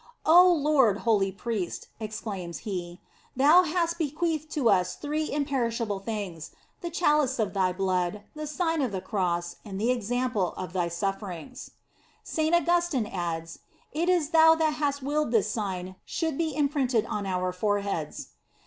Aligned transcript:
"O 0.25 0.51
Lord, 0.51 1.01
Holy 1.05 1.31
Priest," 1.31 1.89
exclaims 1.99 2.65
he," 2.65 2.99
thou 3.37 3.61
hast 3.61 3.99
be 3.99 4.09
queathed 4.09 4.49
to 4.49 4.67
us 4.67 4.95
three 4.95 5.31
imperishable 5.31 5.99
things: 5.99 6.49
the 6.81 6.89
chalice 6.89 7.37
of 7.37 7.53
thy 7.53 7.71
blood, 7.71 8.23
the 8.35 8.47
Sign 8.47 8.81
of 8.81 8.91
the 8.91 8.99
Cross, 8.99 9.57
and 9.63 9.79
the 9.79 9.91
example 9.91 10.55
of 10.57 10.73
thy 10.73 10.87
sufferings. 10.87 11.69
"f 11.77 12.03
Saint 12.23 12.55
Augustin 12.55 13.05
adds: 13.05 13.59
"It 13.91 14.09
is 14.09 14.29
thou 14.29 14.55
that 14.55 14.73
hast 14.73 15.03
willed 15.03 15.29
this 15.29 15.51
Sign 15.51 15.95
should 16.03 16.35
be 16.35 16.55
imprinted 16.55 17.05
on 17.05 17.27
our 17.27 17.51
foreheads."! 17.51 18.29